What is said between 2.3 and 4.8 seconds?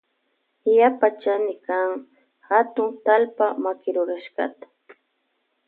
hatun talpa makirurashkata.